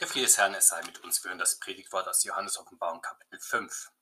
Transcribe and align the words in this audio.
Der 0.00 0.08
Friede 0.08 0.26
des 0.26 0.38
Herrn, 0.38 0.54
es 0.54 0.66
sei 0.66 0.82
mit 0.82 1.04
uns. 1.04 1.22
Wir 1.22 1.28
hören 1.28 1.38
das 1.38 1.60
Predigtwort 1.60 2.08
aus 2.08 2.24
Johannes 2.24 2.58
Offenbarung 2.58 3.00
Kapitel 3.00 3.38
5. 3.38 3.92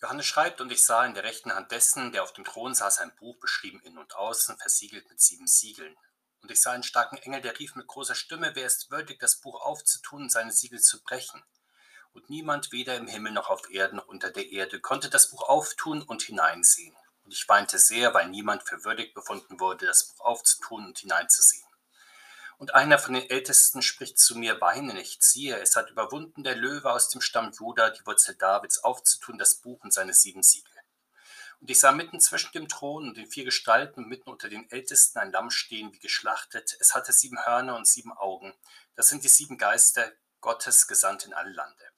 Johannes 0.00 0.26
schreibt, 0.26 0.60
und 0.60 0.72
ich 0.72 0.84
sah 0.84 1.06
in 1.06 1.14
der 1.14 1.22
rechten 1.22 1.54
Hand 1.54 1.70
dessen, 1.70 2.10
der 2.10 2.24
auf 2.24 2.32
dem 2.32 2.44
Thron 2.44 2.74
saß, 2.74 2.98
ein 2.98 3.14
Buch 3.14 3.38
beschrieben 3.38 3.80
innen 3.84 3.98
und 3.98 4.16
außen, 4.16 4.58
versiegelt 4.58 5.08
mit 5.08 5.20
sieben 5.20 5.46
Siegeln. 5.46 5.96
Und 6.40 6.50
ich 6.50 6.60
sah 6.60 6.72
einen 6.72 6.82
starken 6.82 7.18
Engel, 7.18 7.40
der 7.40 7.56
rief 7.56 7.76
mit 7.76 7.86
großer 7.86 8.16
Stimme, 8.16 8.50
wer 8.56 8.66
ist 8.66 8.90
würdig, 8.90 9.20
das 9.20 9.36
Buch 9.36 9.60
aufzutun 9.62 10.22
und 10.22 10.32
seine 10.32 10.50
Siegel 10.50 10.80
zu 10.80 11.00
brechen? 11.00 11.40
Und 12.14 12.28
niemand, 12.30 12.72
weder 12.72 12.96
im 12.96 13.06
Himmel 13.06 13.30
noch 13.30 13.48
auf 13.48 13.70
Erden 13.70 13.98
noch 13.98 14.08
unter 14.08 14.32
der 14.32 14.50
Erde, 14.50 14.80
konnte 14.80 15.08
das 15.08 15.30
Buch 15.30 15.48
auftun 15.48 16.02
und 16.02 16.22
hineinsehen. 16.22 16.96
Und 17.22 17.32
ich 17.32 17.48
weinte 17.48 17.78
sehr, 17.78 18.12
weil 18.12 18.28
niemand 18.28 18.64
für 18.64 18.84
würdig 18.84 19.14
befunden 19.14 19.60
wurde, 19.60 19.86
das 19.86 20.08
Buch 20.08 20.24
aufzutun 20.24 20.84
und 20.84 20.98
hineinzusehen. 20.98 21.71
Und 22.62 22.76
einer 22.76 23.00
von 23.00 23.14
den 23.14 23.28
Ältesten 23.28 23.82
spricht 23.82 24.20
zu 24.20 24.38
mir, 24.38 24.60
weine 24.60 24.94
nicht, 24.94 25.24
siehe, 25.24 25.58
es 25.58 25.74
hat 25.74 25.90
überwunden 25.90 26.44
der 26.44 26.54
Löwe 26.54 26.92
aus 26.92 27.08
dem 27.08 27.20
Stamm 27.20 27.50
Juda, 27.50 27.90
die 27.90 28.06
Wurzel 28.06 28.36
Davids, 28.36 28.78
aufzutun, 28.78 29.36
das 29.36 29.56
Buch 29.56 29.82
und 29.82 29.92
seine 29.92 30.14
sieben 30.14 30.44
Siegel. 30.44 30.72
Und 31.58 31.72
ich 31.72 31.80
sah 31.80 31.90
mitten 31.90 32.20
zwischen 32.20 32.52
dem 32.52 32.68
Thron 32.68 33.08
und 33.08 33.16
den 33.16 33.26
vier 33.26 33.44
Gestalten, 33.44 34.06
mitten 34.06 34.30
unter 34.30 34.48
den 34.48 34.70
Ältesten, 34.70 35.18
ein 35.18 35.32
Lamm 35.32 35.50
stehen, 35.50 35.92
wie 35.92 35.98
geschlachtet. 35.98 36.76
Es 36.78 36.94
hatte 36.94 37.12
sieben 37.12 37.44
Hörner 37.44 37.74
und 37.74 37.88
sieben 37.88 38.12
Augen. 38.12 38.54
Das 38.94 39.08
sind 39.08 39.24
die 39.24 39.28
sieben 39.28 39.58
Geister 39.58 40.12
Gottes 40.40 40.86
gesandt 40.86 41.26
in 41.26 41.34
alle 41.34 41.50
Lande. 41.50 41.91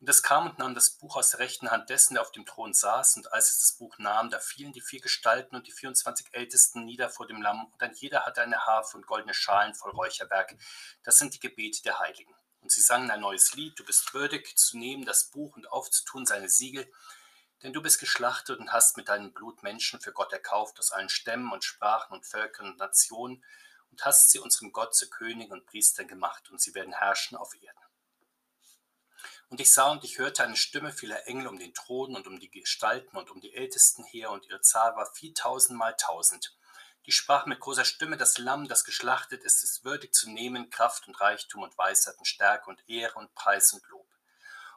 Und 0.00 0.08
es 0.08 0.22
kam 0.22 0.46
und 0.46 0.58
nahm 0.58 0.74
das 0.74 0.88
Buch 0.88 1.16
aus 1.16 1.30
der 1.30 1.40
rechten 1.40 1.70
Hand 1.70 1.90
dessen, 1.90 2.14
der 2.14 2.22
auf 2.22 2.32
dem 2.32 2.46
Thron 2.46 2.72
saß, 2.72 3.16
und 3.18 3.34
als 3.34 3.50
es 3.50 3.58
das 3.58 3.72
Buch 3.72 3.98
nahm, 3.98 4.30
da 4.30 4.38
fielen 4.40 4.72
die 4.72 4.80
vier 4.80 5.02
Gestalten 5.02 5.54
und 5.54 5.66
die 5.66 5.72
24 5.72 6.28
Ältesten 6.32 6.86
nieder 6.86 7.10
vor 7.10 7.26
dem 7.26 7.42
Lamm, 7.42 7.66
und 7.66 7.82
ein 7.82 7.92
jeder 7.92 8.24
hatte 8.24 8.40
eine 8.40 8.64
Harfe 8.64 8.96
und 8.96 9.06
goldene 9.06 9.34
Schalen 9.34 9.74
voll 9.74 9.90
Räucherwerk. 9.90 10.56
Das 11.02 11.18
sind 11.18 11.34
die 11.34 11.40
Gebete 11.40 11.82
der 11.82 11.98
Heiligen. 11.98 12.34
Und 12.62 12.72
sie 12.72 12.80
sangen 12.80 13.10
ein 13.10 13.20
neues 13.20 13.52
Lied, 13.54 13.78
du 13.78 13.84
bist 13.84 14.14
würdig 14.14 14.56
zu 14.56 14.78
nehmen 14.78 15.04
das 15.04 15.30
Buch 15.30 15.54
und 15.56 15.70
aufzutun 15.70 16.24
seine 16.24 16.48
Siegel, 16.48 16.90
denn 17.62 17.74
du 17.74 17.82
bist 17.82 18.00
geschlachtet 18.00 18.58
und 18.58 18.72
hast 18.72 18.96
mit 18.96 19.10
deinem 19.10 19.34
Blut 19.34 19.62
Menschen 19.62 20.00
für 20.00 20.12
Gott 20.12 20.32
erkauft 20.32 20.78
aus 20.78 20.92
allen 20.92 21.10
Stämmen 21.10 21.52
und 21.52 21.62
Sprachen 21.62 22.14
und 22.14 22.24
Völkern 22.24 22.68
und 22.68 22.78
Nationen, 22.78 23.44
und 23.90 24.04
hast 24.04 24.30
sie 24.30 24.38
unserem 24.38 24.72
Gott 24.72 24.94
zu 24.94 25.10
Königen 25.10 25.52
und 25.52 25.66
Priestern 25.66 26.08
gemacht, 26.08 26.50
und 26.50 26.58
sie 26.58 26.74
werden 26.74 26.94
herrschen 26.94 27.36
auf 27.36 27.54
Erden. 27.54 27.89
Und 29.50 29.60
ich 29.60 29.72
sah 29.74 29.90
und 29.90 30.04
ich 30.04 30.18
hörte 30.18 30.44
eine 30.44 30.56
Stimme 30.56 30.92
vieler 30.92 31.26
Engel 31.26 31.48
um 31.48 31.58
den 31.58 31.74
Thron 31.74 32.14
und 32.14 32.28
um 32.28 32.38
die 32.38 32.52
Gestalten 32.52 33.16
und 33.16 33.30
um 33.32 33.40
die 33.40 33.52
Ältesten 33.52 34.04
her, 34.04 34.30
und 34.30 34.46
ihre 34.46 34.60
Zahl 34.60 34.94
war 34.94 35.12
viertausendmal 35.12 35.96
tausend. 35.96 36.56
Die 37.06 37.12
sprach 37.12 37.46
mit 37.46 37.58
großer 37.58 37.84
Stimme, 37.84 38.16
das 38.16 38.38
Lamm, 38.38 38.68
das 38.68 38.84
geschlachtet 38.84 39.42
ist, 39.42 39.64
ist 39.64 39.84
würdig 39.84 40.14
zu 40.14 40.30
nehmen, 40.30 40.70
Kraft 40.70 41.08
und 41.08 41.20
Reichtum 41.20 41.64
und 41.64 41.76
Weisheit 41.76 42.16
und 42.18 42.26
Stärke 42.26 42.70
und 42.70 42.88
Ehre 42.88 43.18
und 43.18 43.34
Preis 43.34 43.72
und 43.72 43.84
Lob. 43.88 44.06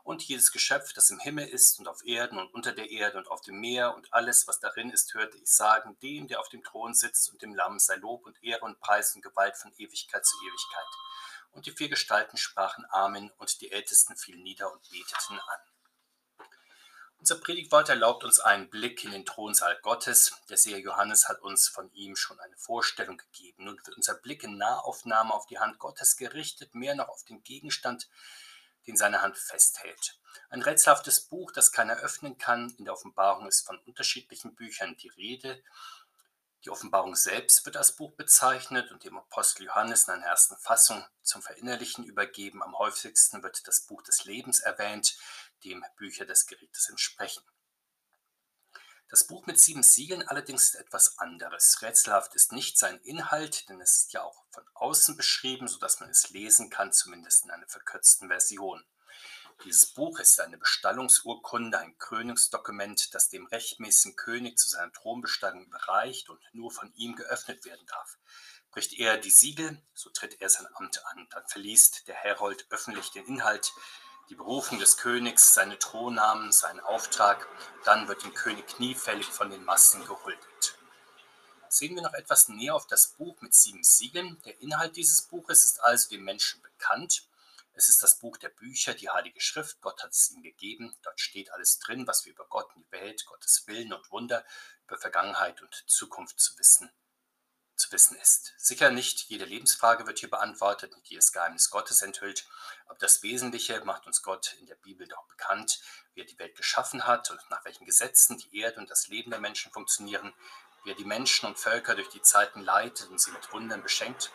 Und 0.04 0.24
jedes 0.24 0.52
Geschöpf, 0.52 0.92
das 0.94 1.12
im 1.12 1.20
Himmel 1.20 1.48
ist 1.48 1.78
und 1.78 1.88
auf 1.88 2.04
Erden 2.04 2.40
und 2.40 2.52
unter 2.52 2.72
der 2.72 2.90
Erde 2.90 3.20
und 3.20 3.28
auf 3.28 3.42
dem 3.42 3.60
Meer 3.60 3.96
und 3.96 4.12
alles, 4.12 4.48
was 4.48 4.60
darin 4.60 4.90
ist, 4.90 5.14
hörte 5.14 5.38
ich 5.38 5.52
sagen, 5.52 6.00
dem, 6.02 6.28
der 6.28 6.40
auf 6.40 6.50
dem 6.50 6.64
Thron 6.64 6.96
sitzt 6.96 7.32
und 7.32 7.44
dem 7.44 7.54
Lamm 7.54 7.78
sei 7.78 7.98
Lob 7.98 8.26
und 8.26 8.44
Ehre 8.44 8.66
und 8.66 8.80
Preis 8.80 9.14
und 9.14 9.22
Gewalt 9.22 9.56
von 9.56 9.72
Ewigkeit 9.78 10.26
zu 10.26 10.36
Ewigkeit. 10.44 10.88
Und 11.54 11.66
die 11.66 11.72
vier 11.72 11.90
Gestalten 11.90 12.38
sprachen 12.38 12.86
Amen, 12.90 13.32
und 13.38 13.62
die 13.62 13.72
Ältesten 13.72 14.18
fielen 14.18 14.44
nieder 14.44 14.72
und 14.72 14.82
beteten 14.90 15.40
an. 15.40 15.60
Unser 17.24 17.36
Predigtwort 17.36 17.88
erlaubt 17.88 18.26
uns 18.26 18.42
einen 18.42 18.70
Blick 18.70 19.06
in 19.06 19.12
den 19.12 19.26
Thronsaal 19.26 19.80
Gottes. 19.82 20.34
Der 20.50 20.58
Seher 20.58 20.80
Johannes 20.80 21.30
hat 21.30 21.42
uns 21.42 21.70
von 21.70 21.90
ihm 21.94 22.18
schon 22.18 22.38
eine 22.42 22.58
Vorstellung 22.58 23.18
gegeben. 23.18 23.64
Nun 23.64 23.78
wird 23.78 23.96
unser 23.96 24.16
Blick 24.16 24.44
in 24.44 24.58
Nahaufnahme 24.58 25.34
auf 25.34 25.46
die 25.46 25.58
Hand 25.58 25.80
Gottes 25.80 26.18
gerichtet, 26.18 26.76
mehr 26.76 26.96
noch 26.96 27.08
auf 27.08 27.24
den 27.24 27.42
Gegenstand, 27.42 28.10
den 28.88 28.98
seine 28.98 29.22
Hand 29.22 29.38
festhält. 29.38 30.20
Ein 30.50 30.64
rätselhaftes 30.64 31.22
Buch, 31.22 31.54
das 31.54 31.72
keiner 31.72 31.96
öffnen 31.96 32.38
kann. 32.38 32.72
In 32.78 32.84
der 32.84 32.94
Offenbarung 32.94 33.48
ist 33.48 33.66
von 33.66 33.80
unterschiedlichen 33.86 34.54
Büchern 34.56 34.98
die 34.98 35.08
Rede. 35.08 35.64
Die 36.66 36.70
Offenbarung 36.70 37.16
selbst 37.16 37.66
wird 37.66 37.76
als 37.76 37.96
Buch 37.96 38.14
bezeichnet 38.16 38.92
und 38.92 39.04
dem 39.04 39.18
Apostel 39.18 39.66
Johannes 39.66 40.08
in 40.08 40.14
einer 40.14 40.26
ersten 40.26 40.56
Fassung 40.56 41.06
zum 41.22 41.42
Verinnerlichen 41.42 42.06
übergeben. 42.06 42.64
Am 42.64 42.78
häufigsten 42.78 43.44
wird 43.44 43.68
das 43.68 43.82
Buch 43.82 44.02
des 44.02 44.24
Lebens 44.24 44.62
erwähnt, 44.62 45.18
dem 45.66 45.84
Bücher 45.98 46.26
des 46.26 46.46
Gerichtes 46.46 46.90
entsprechen. 46.90 47.44
Das 49.10 49.28
Buch 49.28 49.46
mit 49.46 49.60
sieben 49.60 49.84
Siegeln 49.84 50.28
allerdings 50.28 50.70
ist 50.70 50.76
etwas 50.76 51.20
anderes. 51.20 51.82
Rätselhaft 51.82 52.34
ist 52.34 52.54
nicht 52.54 52.80
sein 52.80 52.98
Inhalt, 53.02 53.68
denn 53.70 53.82
es 53.82 53.98
ist 53.98 54.14
ja 54.14 54.24
auch 54.24 54.46
von 54.50 54.68
außen 54.74 55.18
beschrieben, 55.18 55.68
sodass 55.68 56.00
man 56.00 56.10
es 56.10 56.30
lesen 56.30 56.70
kann, 56.70 56.94
zumindest 56.94 57.44
in 57.44 57.52
einer 57.52 57.68
verkürzten 57.68 58.30
Version. 58.30 58.84
Dieses 59.64 59.86
Buch 59.86 60.20
ist 60.20 60.40
eine 60.42 60.58
Bestallungsurkunde, 60.58 61.80
ein 61.80 61.98
Krönungsdokument, 61.98 63.14
das 63.14 63.30
dem 63.30 63.46
rechtmäßigen 63.46 64.16
König 64.16 64.58
zu 64.58 64.70
seiner 64.70 64.92
Thronbestallung 64.92 65.66
überreicht 65.66 66.30
und 66.30 66.40
nur 66.54 66.72
von 66.72 66.94
ihm 66.96 67.16
geöffnet 67.16 67.64
werden 67.66 67.86
darf. 67.88 68.18
Bricht 68.72 68.94
er 68.94 69.18
die 69.18 69.30
Siegel, 69.30 69.82
so 69.94 70.10
tritt 70.10 70.42
er 70.42 70.50
sein 70.50 70.68
Amt 70.74 71.06
an. 71.06 71.28
Dann 71.30 71.48
verliest 71.48 72.08
der 72.08 72.16
Herold 72.16 72.66
öffentlich 72.72 73.12
den 73.12 73.26
Inhalt, 73.26 73.72
die 74.30 74.36
Berufung 74.36 74.80
des 74.80 74.98
Königs, 74.98 75.54
seine 75.54 75.78
Thronnamen, 75.80 76.52
seinen 76.52 76.80
Auftrag. 76.80 77.48
Dann 77.86 78.08
wird 78.08 78.24
dem 78.24 78.34
König 78.34 78.68
kniefällig 78.68 79.28
von 79.28 79.50
den 79.50 79.64
Massen 79.64 80.06
gehuldigt. 80.06 80.78
Sehen 81.70 81.96
wir 81.96 82.04
noch 82.04 82.14
etwas 82.14 82.50
näher 82.50 82.76
auf 82.76 82.86
das 82.86 83.08
Buch 83.08 83.40
mit 83.42 83.54
sieben 83.54 83.84
Siegeln. 83.84 84.42
Der 84.46 84.60
Inhalt 84.62 84.96
dieses 84.96 85.24
Buches 85.24 85.66
ist 85.66 85.84
also 85.84 86.10
dem 86.10 86.24
Menschen 86.24 86.62
bekannt. 86.62 87.28
Es 87.76 87.90
ist 87.90 88.04
das 88.04 88.20
Buch 88.20 88.38
der 88.38 88.50
Bücher, 88.50 88.94
die 88.94 89.10
Heilige 89.10 89.42
Schrift. 89.42 89.82
Gott 89.82 90.04
hat 90.04 90.12
es 90.12 90.30
ihm 90.32 90.44
gegeben. 90.44 90.96
Dort 91.02 91.20
steht 91.20 91.52
alles 91.52 91.80
drin, 91.80 92.06
was 92.06 92.24
wir 92.24 92.34
über 92.34 92.46
Gott 92.46 92.74
und 92.76 92.86
die 92.86 92.92
Welt, 92.92 93.26
Gottes 93.26 93.66
Willen 93.68 93.94
und 93.94 94.12
Wunder, 94.12 94.46
über 94.86 94.98
Vergangenheit 94.98 95.62
und 95.62 95.84
Zukunft 95.88 96.40
zu 96.40 96.58
wissen, 96.60 96.92
zu 97.76 97.92
wissen 97.92 98.16
ist. 98.18 98.54
Sicher 98.58 98.92
nicht 98.92 99.22
jede 99.24 99.46
Lebensfrage 99.46 100.06
wird 100.06 100.20
hier 100.20 100.30
beantwortet, 100.30 100.96
nicht 100.96 101.10
jedes 101.10 101.32
Geheimnis 101.32 101.72
Gottes 101.72 102.04
enthüllt, 102.04 102.48
aber 102.86 103.00
das 103.00 103.24
Wesentliche 103.24 103.84
macht 103.86 104.06
uns 104.06 104.22
Gott 104.22 104.56
in 104.60 104.68
der 104.68 104.76
Bibel 104.76 105.08
doch 105.08 105.26
bekannt, 105.28 105.82
wie 106.14 106.22
er 106.22 106.28
die 106.28 106.38
Welt 106.38 106.56
geschaffen 106.56 107.08
hat 107.08 107.32
und 107.32 107.40
nach 107.50 107.66
welchen 107.66 107.86
Gesetzen 107.86 108.38
die 108.38 108.60
Erde 108.60 108.80
und 108.82 108.92
das 108.92 109.08
Leben 109.08 109.32
der 109.32 109.40
Menschen 109.40 109.72
funktionieren, 109.72 110.34
wie 110.84 110.92
er 110.92 110.96
die 110.96 111.06
Menschen 111.06 111.48
und 111.48 111.58
Völker 111.58 111.96
durch 111.96 112.10
die 112.10 112.22
Zeiten 112.22 112.62
leitet 112.62 113.10
und 113.10 113.20
sie 113.20 113.32
mit 113.32 113.52
Wundern 113.52 113.82
beschenkt 113.82 114.32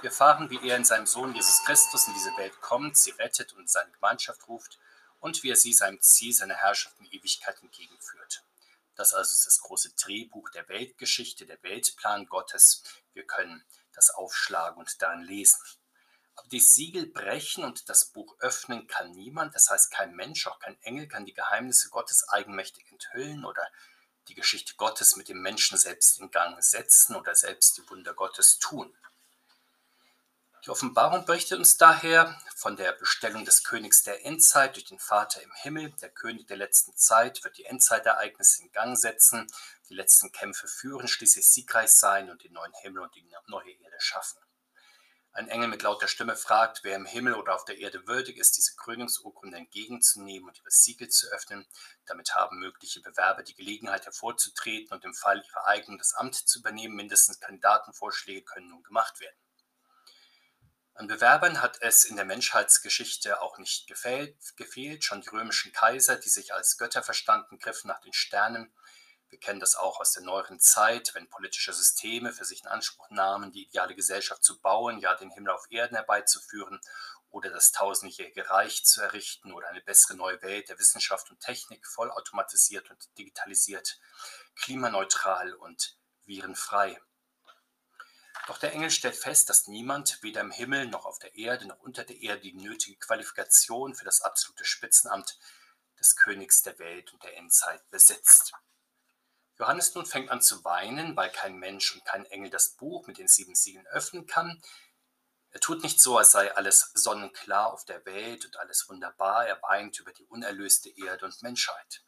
wir 0.00 0.10
erfahren, 0.10 0.50
wie 0.50 0.68
er 0.68 0.76
in 0.76 0.84
seinem 0.84 1.06
Sohn 1.06 1.34
Jesus 1.34 1.64
Christus 1.64 2.06
in 2.08 2.14
diese 2.14 2.36
Welt 2.36 2.60
kommt, 2.60 2.96
sie 2.96 3.10
rettet 3.12 3.52
und 3.54 3.70
seine 3.70 3.90
Gemeinschaft 3.92 4.46
ruft 4.48 4.78
und 5.20 5.42
wie 5.42 5.50
er 5.50 5.56
sie 5.56 5.72
seinem 5.72 6.00
Ziel, 6.00 6.32
seiner 6.32 6.56
Herrschaft 6.56 6.98
in 7.00 7.06
Ewigkeit 7.06 7.62
entgegenführt. 7.62 8.44
Das 8.96 9.14
also 9.14 9.32
ist 9.32 9.46
das 9.46 9.60
große 9.60 9.94
Drehbuch 9.96 10.50
der 10.50 10.68
Weltgeschichte, 10.68 11.46
der 11.46 11.62
Weltplan 11.62 12.26
Gottes. 12.26 12.82
Wir 13.12 13.26
können 13.26 13.64
das 13.94 14.10
aufschlagen 14.10 14.78
und 14.78 15.02
darin 15.02 15.22
lesen. 15.22 15.60
Aber 16.36 16.48
die 16.48 16.60
Siegel 16.60 17.06
brechen 17.06 17.64
und 17.64 17.88
das 17.88 18.06
Buch 18.06 18.36
öffnen 18.40 18.86
kann 18.86 19.12
niemand. 19.12 19.54
Das 19.54 19.70
heißt, 19.70 19.90
kein 19.90 20.14
Mensch, 20.14 20.46
auch 20.46 20.58
kein 20.58 20.80
Engel 20.82 21.08
kann 21.08 21.26
die 21.26 21.34
Geheimnisse 21.34 21.90
Gottes 21.90 22.28
eigenmächtig 22.28 22.90
enthüllen 22.90 23.44
oder 23.44 23.66
die 24.28 24.34
Geschichte 24.34 24.74
Gottes 24.76 25.16
mit 25.16 25.28
dem 25.28 25.42
Menschen 25.42 25.78
selbst 25.78 26.18
in 26.18 26.30
Gang 26.30 26.62
setzen 26.62 27.14
oder 27.14 27.34
selbst 27.34 27.76
die 27.76 27.88
Wunder 27.90 28.14
Gottes 28.14 28.58
tun. 28.58 28.96
Die 30.64 30.70
Offenbarung 30.70 31.26
berichtet 31.26 31.58
uns 31.58 31.76
daher 31.76 32.40
von 32.56 32.74
der 32.76 32.92
Bestellung 32.92 33.44
des 33.44 33.64
Königs 33.64 34.02
der 34.02 34.24
Endzeit 34.24 34.76
durch 34.76 34.86
den 34.86 34.98
Vater 34.98 35.42
im 35.42 35.52
Himmel. 35.52 35.90
Der 36.00 36.08
König 36.08 36.46
der 36.46 36.56
letzten 36.56 36.96
Zeit 36.96 37.44
wird 37.44 37.58
die 37.58 37.66
Endzeitereignisse 37.66 38.62
in 38.62 38.72
Gang 38.72 38.96
setzen, 38.96 39.46
die 39.90 39.94
letzten 39.94 40.32
Kämpfe 40.32 40.66
führen, 40.66 41.06
schließlich 41.06 41.46
siegreich 41.46 41.90
sein 41.90 42.30
und 42.30 42.44
den 42.44 42.54
neuen 42.54 42.72
Himmel 42.80 43.02
und 43.02 43.14
die 43.14 43.28
neue 43.46 43.72
Erde 43.72 44.00
schaffen. 44.00 44.40
Ein 45.32 45.48
Engel 45.48 45.68
mit 45.68 45.82
lauter 45.82 46.08
Stimme 46.08 46.34
fragt, 46.34 46.80
wer 46.82 46.96
im 46.96 47.04
Himmel 47.04 47.34
oder 47.34 47.54
auf 47.54 47.66
der 47.66 47.76
Erde 47.76 48.06
würdig 48.06 48.38
ist, 48.38 48.56
diese 48.56 48.74
Krönungsurkunde 48.76 49.58
entgegenzunehmen 49.58 50.48
und 50.48 50.56
ihre 50.56 50.70
Siegel 50.70 51.10
zu 51.10 51.26
öffnen. 51.30 51.66
Damit 52.06 52.34
haben 52.36 52.58
mögliche 52.58 53.02
Bewerber 53.02 53.42
die 53.42 53.54
Gelegenheit 53.54 54.06
hervorzutreten 54.06 54.94
und 54.96 55.04
im 55.04 55.12
Fall 55.12 55.44
ihrer 55.44 55.66
Eignung 55.66 55.98
das 55.98 56.14
Amt 56.14 56.36
zu 56.36 56.60
übernehmen. 56.60 56.96
Mindestens 56.96 57.38
Kandidatenvorschläge 57.40 58.44
können 58.44 58.70
nun 58.70 58.82
gemacht 58.82 59.20
werden. 59.20 59.43
An 60.96 61.08
Bewerbern 61.08 61.60
hat 61.60 61.82
es 61.82 62.04
in 62.04 62.14
der 62.14 62.24
Menschheitsgeschichte 62.24 63.42
auch 63.42 63.58
nicht 63.58 63.88
gefehlt. 63.88 65.04
Schon 65.04 65.22
die 65.22 65.28
römischen 65.28 65.72
Kaiser, 65.72 66.14
die 66.14 66.28
sich 66.28 66.54
als 66.54 66.78
Götter 66.78 67.02
verstanden, 67.02 67.58
griffen 67.58 67.88
nach 67.88 68.00
den 68.00 68.12
Sternen. 68.12 68.72
Wir 69.28 69.40
kennen 69.40 69.58
das 69.58 69.74
auch 69.74 69.98
aus 69.98 70.12
der 70.12 70.22
neueren 70.22 70.60
Zeit, 70.60 71.12
wenn 71.14 71.28
politische 71.28 71.72
Systeme 71.72 72.32
für 72.32 72.44
sich 72.44 72.62
in 72.62 72.68
Anspruch 72.68 73.10
nahmen, 73.10 73.50
die 73.50 73.64
ideale 73.64 73.96
Gesellschaft 73.96 74.44
zu 74.44 74.60
bauen, 74.60 75.00
ja 75.00 75.16
den 75.16 75.32
Himmel 75.32 75.50
auf 75.50 75.66
Erden 75.68 75.96
herbeizuführen 75.96 76.80
oder 77.30 77.50
das 77.50 77.72
tausendjährige 77.72 78.48
Reich 78.48 78.84
zu 78.84 79.02
errichten 79.02 79.52
oder 79.52 79.68
eine 79.70 79.80
bessere 79.80 80.16
neue 80.16 80.40
Welt 80.42 80.68
der 80.68 80.78
Wissenschaft 80.78 81.28
und 81.32 81.40
Technik, 81.40 81.84
vollautomatisiert 81.88 82.88
und 82.92 83.18
digitalisiert, 83.18 83.98
klimaneutral 84.54 85.54
und 85.54 85.98
virenfrei. 86.24 86.96
Doch 88.46 88.58
der 88.58 88.72
Engel 88.72 88.90
stellt 88.90 89.16
fest, 89.16 89.48
dass 89.48 89.68
niemand, 89.68 90.22
weder 90.22 90.42
im 90.42 90.50
Himmel 90.50 90.86
noch 90.86 91.06
auf 91.06 91.18
der 91.18 91.34
Erde 91.34 91.66
noch 91.66 91.78
unter 91.78 92.04
der 92.04 92.20
Erde, 92.20 92.42
die 92.42 92.52
nötige 92.52 92.98
Qualifikation 92.98 93.94
für 93.94 94.04
das 94.04 94.20
absolute 94.20 94.66
Spitzenamt 94.66 95.38
des 95.98 96.14
Königs 96.16 96.62
der 96.62 96.78
Welt 96.78 97.12
und 97.12 97.22
der 97.22 97.36
Endzeit 97.38 97.88
besitzt. 97.90 98.52
Johannes 99.56 99.94
nun 99.94 100.04
fängt 100.04 100.30
an 100.30 100.42
zu 100.42 100.64
weinen, 100.64 101.16
weil 101.16 101.30
kein 101.30 101.56
Mensch 101.56 101.94
und 101.94 102.04
kein 102.04 102.26
Engel 102.26 102.50
das 102.50 102.70
Buch 102.70 103.06
mit 103.06 103.18
den 103.18 103.28
sieben 103.28 103.54
Siegeln 103.54 103.86
öffnen 103.86 104.26
kann. 104.26 104.60
Er 105.50 105.60
tut 105.60 105.82
nicht 105.82 106.00
so, 106.00 106.18
als 106.18 106.32
sei 106.32 106.52
alles 106.54 106.90
sonnenklar 106.94 107.72
auf 107.72 107.84
der 107.84 108.04
Welt 108.04 108.44
und 108.44 108.58
alles 108.58 108.88
wunderbar. 108.88 109.46
Er 109.46 109.62
weint 109.62 110.00
über 110.00 110.12
die 110.12 110.24
unerlöste 110.24 110.90
Erde 110.90 111.24
und 111.24 111.40
Menschheit. 111.42 112.04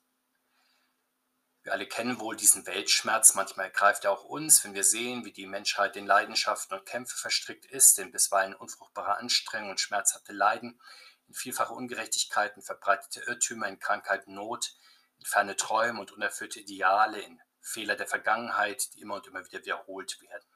Wir 1.67 1.73
alle 1.73 1.89
kennen 1.89 2.21
wohl 2.21 2.37
diesen 2.37 2.65
Weltschmerz. 2.65 3.35
Manchmal 3.35 3.67
ergreift 3.67 4.05
er 4.05 4.13
auch 4.13 4.23
uns, 4.23 4.63
wenn 4.63 4.75
wir 4.75 4.85
sehen, 4.85 5.25
wie 5.25 5.33
die 5.33 5.47
Menschheit 5.47 5.97
in 5.97 6.07
Leidenschaften 6.07 6.79
und 6.79 6.87
Kämpfe 6.87 7.17
verstrickt 7.17 7.67
ist, 7.67 7.99
in 7.99 8.13
bisweilen 8.13 8.55
unfruchtbare 8.55 9.17
Anstrengung 9.17 9.71
und 9.71 9.81
schmerzhafte 9.81 10.33
Leiden, 10.33 10.81
in 11.27 11.35
vielfache 11.35 11.73
Ungerechtigkeiten, 11.73 12.63
verbreitete 12.63 13.23
Irrtümer, 13.23 13.67
in 13.67 13.81
Krankheit, 13.81 14.29
Not, 14.29 14.77
in 15.19 15.25
ferne 15.25 15.57
Träume 15.57 15.99
und 15.99 16.13
unerfüllte 16.13 16.61
Ideale, 16.61 17.21
in 17.21 17.41
Fehler 17.61 17.97
der 17.97 18.07
Vergangenheit, 18.07 18.95
die 18.95 19.01
immer 19.01 19.17
und 19.17 19.27
immer 19.27 19.45
wieder 19.45 19.59
wiederholt 19.59 20.21
werden. 20.21 20.47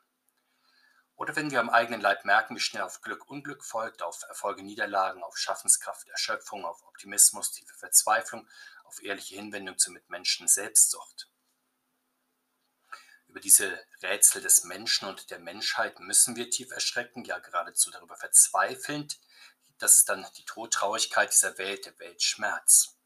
Oder 1.16 1.34
wenn 1.34 1.50
wir 1.50 1.58
am 1.58 1.70
eigenen 1.70 2.00
Leib 2.00 2.24
merken, 2.24 2.54
wie 2.54 2.60
schnell 2.60 2.84
auf 2.84 3.02
Glück 3.02 3.28
Unglück 3.28 3.64
folgt, 3.64 4.00
auf 4.00 4.22
Erfolge 4.28 4.62
Niederlagen, 4.62 5.24
auf 5.24 5.36
Schaffenskraft 5.36 6.08
Erschöpfung, 6.08 6.64
auf 6.64 6.82
Optimismus 6.86 7.50
tiefe 7.50 7.74
Verzweiflung, 7.74 8.48
auf 8.90 9.02
ehrliche 9.04 9.36
Hinwendung 9.36 9.78
zur 9.78 9.92
Mitmenschen 9.92 10.48
Selbstsucht. 10.48 11.30
Über 13.28 13.38
diese 13.38 13.78
Rätsel 14.02 14.42
des 14.42 14.64
Menschen 14.64 15.06
und 15.06 15.30
der 15.30 15.38
Menschheit 15.38 16.00
müssen 16.00 16.34
wir 16.34 16.50
tief 16.50 16.72
erschrecken, 16.72 17.24
ja 17.24 17.38
geradezu 17.38 17.92
darüber 17.92 18.16
verzweifelnd, 18.16 19.20
dass 19.78 20.04
dann 20.04 20.26
die 20.36 20.44
Todtraurigkeit 20.44 21.32
dieser 21.32 21.56
Welt, 21.58 21.86
der 21.86 21.96
Weltschmerz. 22.00 22.98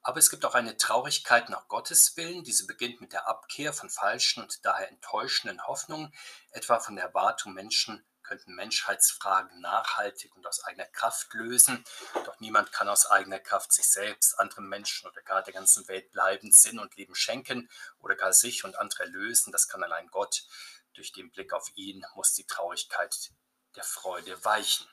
Aber 0.00 0.18
es 0.18 0.30
gibt 0.30 0.46
auch 0.46 0.54
eine 0.54 0.78
Traurigkeit 0.78 1.50
nach 1.50 1.68
Gottes 1.68 2.16
Willen. 2.16 2.42
Diese 2.42 2.66
beginnt 2.66 3.02
mit 3.02 3.12
der 3.12 3.28
Abkehr 3.28 3.74
von 3.74 3.90
falschen 3.90 4.42
und 4.42 4.64
daher 4.64 4.88
enttäuschenden 4.88 5.66
Hoffnungen, 5.66 6.14
etwa 6.52 6.80
von 6.80 6.96
der 6.96 7.04
Erwartung, 7.04 7.52
Menschen 7.52 8.02
könnten 8.28 8.54
Menschheitsfragen 8.54 9.60
nachhaltig 9.60 10.36
und 10.36 10.46
aus 10.46 10.62
eigener 10.64 10.84
Kraft 10.86 11.32
lösen. 11.32 11.82
Doch 12.26 12.38
niemand 12.40 12.72
kann 12.72 12.88
aus 12.88 13.06
eigener 13.06 13.38
Kraft 13.38 13.72
sich 13.72 13.88
selbst, 13.88 14.38
anderen 14.38 14.68
Menschen 14.68 15.08
oder 15.08 15.22
gar 15.22 15.42
der 15.42 15.54
ganzen 15.54 15.88
Welt 15.88 16.10
bleibend 16.12 16.54
Sinn 16.54 16.78
und 16.78 16.94
Leben 16.96 17.14
schenken 17.14 17.70
oder 18.00 18.16
gar 18.16 18.34
sich 18.34 18.64
und 18.64 18.78
andere 18.78 19.04
erlösen. 19.04 19.50
Das 19.50 19.66
kann 19.66 19.82
allein 19.82 20.08
Gott. 20.08 20.44
Durch 20.92 21.12
den 21.12 21.30
Blick 21.30 21.52
auf 21.54 21.70
ihn 21.74 22.04
muss 22.14 22.34
die 22.34 22.46
Traurigkeit 22.46 23.30
der 23.76 23.84
Freude 23.84 24.44
weichen. 24.44 24.86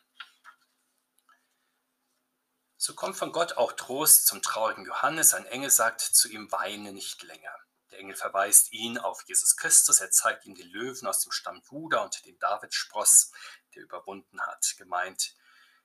So 2.77 2.93
kommt 2.93 3.17
von 3.17 3.31
Gott 3.31 3.57
auch 3.57 3.73
Trost 3.73 4.27
zum 4.27 4.41
traurigen 4.41 4.85
Johannes. 4.85 5.33
Ein 5.33 5.45
Engel 5.45 5.71
sagt 5.71 6.01
zu 6.01 6.29
ihm, 6.29 6.51
weine 6.51 6.93
nicht 6.93 7.23
länger. 7.23 7.64
Der 7.95 8.01
Engel 8.01 8.17
verweist 8.17 8.73
ihn 8.73 8.97
auf 8.97 9.23
Jesus 9.25 9.55
Christus. 9.55 10.01
Er 10.01 10.11
zeigt 10.11 10.45
ihm 10.45 10.53
den 10.53 10.67
Löwen 10.67 11.07
aus 11.07 11.21
dem 11.21 11.31
Stamm 11.31 11.61
Juda 11.71 12.03
und 12.03 12.25
den 12.25 12.37
Davidspross, 12.39 13.31
der 13.73 13.83
überwunden 13.83 14.41
hat. 14.41 14.73
Gemeint 14.77 15.33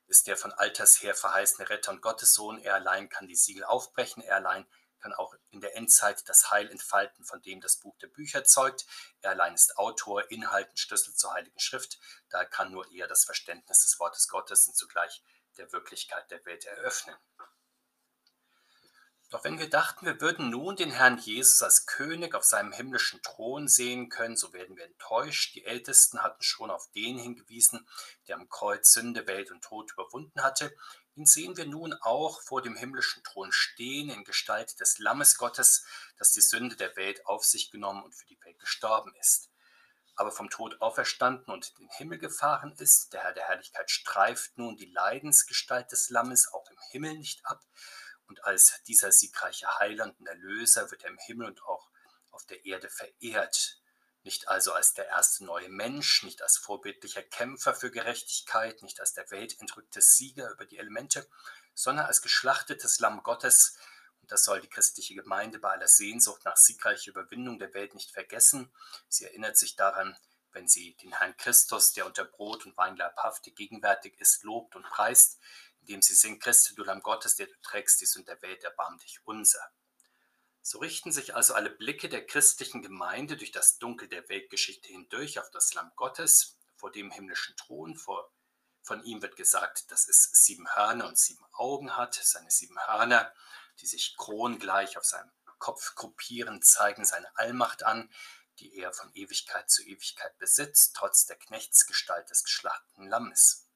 ist 0.09 0.27
der 0.27 0.37
von 0.37 0.51
alters 0.51 1.01
her 1.05 1.15
verheißene 1.15 1.69
Retter 1.69 1.93
und 1.93 2.03
Gottessohn. 2.03 2.59
Er 2.59 2.75
allein 2.75 3.09
kann 3.09 3.29
die 3.29 3.37
Siegel 3.37 3.63
aufbrechen. 3.63 4.25
Er 4.25 4.37
allein 4.37 4.67
kann 4.99 5.13
auch 5.13 5.37
in 5.51 5.61
der 5.61 5.77
Endzeit 5.77 6.29
das 6.29 6.51
Heil 6.51 6.69
entfalten, 6.69 7.25
von 7.25 7.43
dem 7.43 7.61
das 7.61 7.77
Buch 7.77 7.97
der 7.99 8.09
Bücher 8.09 8.43
zeugt. 8.43 8.87
Er 9.21 9.31
allein 9.31 9.55
ist 9.55 9.79
Autor, 9.79 10.29
Inhalt 10.33 10.69
und 10.69 10.81
Schlüssel 10.81 11.15
zur 11.15 11.33
Heiligen 11.33 11.61
Schrift. 11.61 12.01
Daher 12.29 12.47
kann 12.47 12.73
nur 12.73 12.91
er 12.91 13.07
das 13.07 13.25
Verständnis 13.25 13.85
des 13.85 14.01
Wortes 14.01 14.27
Gottes 14.27 14.67
und 14.67 14.75
zugleich 14.75 15.23
der 15.59 15.71
Wirklichkeit 15.71 16.29
der 16.33 16.45
Welt 16.45 16.65
eröffnen. 16.65 17.17
Doch 19.31 19.45
wenn 19.45 19.61
wir 19.61 19.71
dachten, 19.71 20.07
wir 20.07 20.21
würden 20.21 20.51
nun 20.51 20.75
den 20.75 20.91
Herrn 20.91 21.17
Jesus 21.17 21.63
als 21.63 21.87
König 21.87 22.35
auf 22.35 22.43
seinem 22.43 22.73
himmlischen 22.73 23.23
Thron 23.23 23.69
sehen 23.69 24.09
können, 24.09 24.37
so 24.37 24.53
werden 24.53 24.77
wir 24.77 24.85
enttäuscht. 24.85 25.55
Die 25.55 25.65
Ältesten 25.65 26.21
hatten 26.21 26.43
schon 26.43 26.69
auf 26.69 26.91
den 26.97 27.17
hingewiesen, 27.17 27.87
der 28.27 28.37
am 28.37 28.49
Kreuz 28.49 28.93
Sünde, 28.93 29.29
Welt 29.29 29.53
und 29.53 29.63
Tod 29.63 29.93
überwunden 29.93 30.43
hatte. 30.43 30.75
Ihn 31.15 31.27
sehen 31.27 31.57
wir 31.57 31.67
nun 31.67 31.95
auch 31.95 32.43
vor 32.43 32.61
dem 32.61 32.75
himmlischen 32.75 33.23
Thron 33.23 33.53
stehen 33.53 34.11
in 34.11 34.25
Gestalt 34.25 34.81
des 34.81 34.99
Lammes 34.99 35.39
Gottes, 35.39 35.85
das 36.19 36.33
die 36.33 36.41
Sünde 36.41 36.75
der 36.75 36.97
Welt 36.97 37.25
auf 37.25 37.45
sich 37.45 37.71
genommen 37.71 38.03
und 38.03 38.17
für 38.17 38.27
die 38.27 38.39
Welt 38.43 38.59
gestorben 38.59 39.15
ist 39.21 39.49
aber 40.17 40.33
vom 40.33 40.51
Tod 40.51 40.83
auferstanden 40.83 41.51
und 41.51 41.71
in 41.71 41.87
den 41.87 41.97
Himmel 41.97 42.19
gefahren 42.19 42.75
ist. 42.77 43.15
Der 43.15 43.23
Herr 43.23 43.33
der 43.33 43.49
Herrlichkeit 43.49 43.91
streift 43.91 44.59
nun 44.59 44.77
die 44.77 44.93
Leidensgestalt 44.93 45.91
des 45.93 46.11
Lammes 46.11 46.53
auch 46.53 46.71
im 46.71 46.77
Himmel 46.91 47.17
nicht 47.17 47.41
ab. 47.47 47.63
Und 48.31 48.45
als 48.45 48.81
dieser 48.87 49.11
siegreiche 49.11 49.67
Heiland 49.81 50.19
und 50.21 50.29
Erlöser 50.29 50.89
wird 50.93 51.03
er 51.03 51.11
im 51.11 51.19
Himmel 51.19 51.49
und 51.49 51.65
auch 51.65 51.91
auf 52.31 52.47
der 52.47 52.65
Erde 52.65 52.89
verehrt. 52.89 53.83
Nicht 54.23 54.47
also 54.47 54.73
als 54.73 54.95
der 54.95 55.09
erste 55.09 55.45
neue 55.45 55.69
Mensch, 55.69 56.23
nicht 56.23 56.41
als 56.41 56.57
vorbildlicher 56.57 57.25
Kämpfer 57.25 57.75
für 57.75 57.91
Gerechtigkeit, 57.91 58.83
nicht 58.83 59.01
als 59.01 59.15
der 59.15 59.29
weltentrückte 59.33 60.01
Sieger 60.01 60.49
über 60.53 60.65
die 60.65 60.79
Elemente, 60.79 61.29
sondern 61.75 62.07
als 62.07 62.23
geschlachtetes 62.23 63.01
Lamm 63.01 63.25
Gottes, 63.25 63.77
das 64.29 64.45
soll 64.45 64.61
die 64.61 64.69
christliche 64.69 65.17
Gemeinde 65.17 65.59
bei 65.59 65.71
aller 65.71 65.89
Sehnsucht 65.89 66.45
nach 66.45 66.57
siegreicher 66.57 67.11
Überwindung 67.11 67.59
der 67.59 67.75
Welt 67.75 67.97
nicht 67.97 68.13
vergessen. 68.13 68.73
Sie 69.09 69.25
erinnert 69.25 69.57
sich 69.57 69.75
daran, 69.75 70.17
wenn 70.53 70.69
sie 70.69 70.97
den 70.97 71.13
Herrn 71.13 71.37
Christus, 71.37 71.93
der 71.93 72.07
unter 72.07 72.25
Brot 72.25 72.67
und 72.67 72.77
Wein 72.77 72.97
leibhaftig 72.97 73.57
gegenwärtig 73.57 74.19
ist, 74.21 74.43
lobt 74.45 74.77
und 74.77 74.85
preist, 74.85 75.39
indem 75.81 76.03
sie 76.03 76.15
singt, 76.15 76.43
Christe, 76.43 76.75
du 76.75 76.85
Lamm 76.85 77.03
Gottes, 77.03 77.37
der 77.37 77.47
du 77.47 77.55
trägst 77.63 78.01
die 78.01 78.07
Sünd 78.07 78.29
der 78.29 78.41
Welt, 78.43 78.63
erbarm 78.65 78.99
dich 78.99 79.21
unser. 79.25 79.61
So 80.63 80.79
richten 80.79 81.11
sich 81.11 81.35
also 81.35 81.55
alle 81.55 81.71
Blicke 81.71 82.09
der 82.09 82.27
christlichen 82.27 82.83
Gemeinde 82.83 83.37
durch 83.37 83.51
das 83.51 83.79
Dunkel 83.79 84.09
der 84.09 84.29
Weltgeschichte 84.29 84.89
hindurch 84.89 85.39
auf 85.39 85.51
das 85.51 85.73
Lamm 85.75 85.91
Gottes 85.97 86.59
vor 86.77 86.93
dem 86.93 87.11
himmlischen 87.11 87.57
Thron. 87.57 87.97
Vor, 87.97 88.31
von 88.83 89.03
ihm 89.03 89.23
wird 89.23 89.37
gesagt, 89.37 89.91
dass 89.91 90.07
es 90.07 90.31
sieben 90.33 90.69
Hörner 90.75 91.09
und 91.09 91.19
sieben 91.19 91.45
Augen 91.53 91.97
hat. 91.97 92.15
Seine 92.15 92.51
sieben 92.51 92.79
Hörner 92.87 93.33
die 93.81 93.87
sich 93.87 94.17
krongleich 94.17 94.97
auf 94.97 95.05
seinem 95.05 95.31
Kopf 95.59 95.95
gruppieren, 95.95 96.63
zeigen 96.63 97.05
seine 97.05 97.27
Allmacht 97.37 97.85
an, 97.85 98.11
die 98.61 98.79
er 98.79 98.93
von 98.93 99.11
Ewigkeit 99.15 99.71
zu 99.71 99.83
Ewigkeit 99.83 100.37
besitzt, 100.39 100.95
trotz 100.95 101.27
der 101.27 101.37
Knechtsgestalt 101.37 102.31
des 102.31 102.45
geschlachteten 102.45 103.09
Lammes. 103.09 103.67